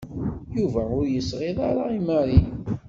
[0.57, 2.41] Yuba ur yesɣid ara i Mary.